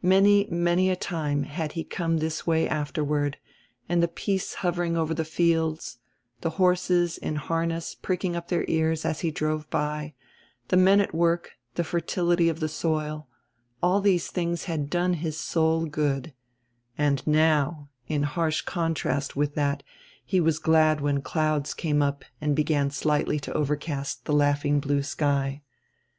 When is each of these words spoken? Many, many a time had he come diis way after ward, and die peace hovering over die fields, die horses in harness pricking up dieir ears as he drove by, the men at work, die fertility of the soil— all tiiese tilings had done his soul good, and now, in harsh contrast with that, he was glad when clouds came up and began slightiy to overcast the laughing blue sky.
Many, 0.00 0.46
many 0.50 0.88
a 0.88 0.96
time 0.96 1.42
had 1.42 1.72
he 1.72 1.84
come 1.84 2.18
diis 2.18 2.46
way 2.46 2.66
after 2.66 3.04
ward, 3.04 3.36
and 3.90 4.00
die 4.00 4.08
peace 4.14 4.54
hovering 4.64 4.96
over 4.96 5.12
die 5.12 5.22
fields, 5.22 5.98
die 6.40 6.48
horses 6.48 7.18
in 7.18 7.36
harness 7.36 7.94
pricking 7.94 8.34
up 8.34 8.48
dieir 8.48 8.64
ears 8.68 9.04
as 9.04 9.20
he 9.20 9.30
drove 9.30 9.68
by, 9.68 10.14
the 10.68 10.78
men 10.78 10.98
at 10.98 11.14
work, 11.14 11.58
die 11.74 11.82
fertility 11.82 12.48
of 12.48 12.60
the 12.60 12.70
soil— 12.70 13.28
all 13.82 14.02
tiiese 14.02 14.32
tilings 14.32 14.64
had 14.64 14.88
done 14.88 15.12
his 15.12 15.38
soul 15.38 15.84
good, 15.84 16.32
and 16.96 17.26
now, 17.26 17.90
in 18.08 18.22
harsh 18.22 18.62
contrast 18.62 19.36
with 19.36 19.54
that, 19.56 19.82
he 20.24 20.40
was 20.40 20.58
glad 20.58 21.02
when 21.02 21.20
clouds 21.20 21.74
came 21.74 22.00
up 22.00 22.24
and 22.40 22.56
began 22.56 22.88
slightiy 22.88 23.38
to 23.42 23.52
overcast 23.52 24.24
the 24.24 24.32
laughing 24.32 24.80
blue 24.80 25.02
sky. 25.02 25.60